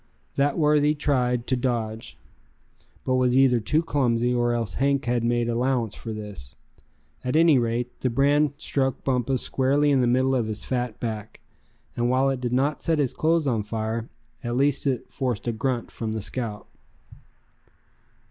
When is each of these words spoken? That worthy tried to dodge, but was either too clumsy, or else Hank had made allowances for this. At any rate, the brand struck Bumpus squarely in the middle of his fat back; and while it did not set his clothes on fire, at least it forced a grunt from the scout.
That 0.33 0.57
worthy 0.57 0.95
tried 0.95 1.45
to 1.45 1.55
dodge, 1.55 2.17
but 3.05 3.17
was 3.17 3.37
either 3.37 3.59
too 3.59 3.83
clumsy, 3.83 4.33
or 4.33 4.51
else 4.51 4.73
Hank 4.81 5.05
had 5.05 5.23
made 5.23 5.47
allowances 5.47 5.93
for 6.01 6.11
this. 6.11 6.55
At 7.23 7.35
any 7.35 7.59
rate, 7.59 7.99
the 7.99 8.09
brand 8.09 8.53
struck 8.57 9.03
Bumpus 9.03 9.43
squarely 9.43 9.91
in 9.91 10.01
the 10.01 10.07
middle 10.07 10.33
of 10.33 10.47
his 10.47 10.63
fat 10.63 10.99
back; 10.99 11.39
and 11.95 12.09
while 12.09 12.31
it 12.31 12.41
did 12.41 12.51
not 12.51 12.81
set 12.81 12.97
his 12.97 13.13
clothes 13.13 13.45
on 13.45 13.61
fire, 13.61 14.09
at 14.43 14.55
least 14.57 14.87
it 14.87 15.07
forced 15.11 15.47
a 15.47 15.51
grunt 15.51 15.91
from 15.91 16.13
the 16.13 16.21
scout. 16.23 16.65